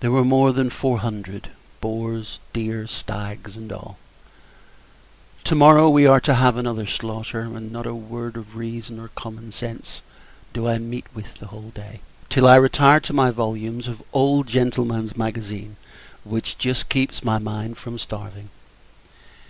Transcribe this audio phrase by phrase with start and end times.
[0.00, 1.50] There were more than four hundred;
[1.82, 3.98] boars, deer, stags, and all.
[5.44, 9.08] To morrow, we are to have another slaughter; and not a word of reason or
[9.08, 10.00] common sense
[10.54, 14.04] do I meet with, the whole day, till I retire to my volumes of the
[14.14, 15.76] old Gentleman's Magazine,
[16.24, 18.48] which just keeps my mind from starving.